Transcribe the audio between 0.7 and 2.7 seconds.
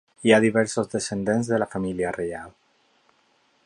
descendents de la família reial.